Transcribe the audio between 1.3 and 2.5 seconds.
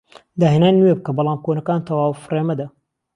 کۆنەکان تەواو فڕێ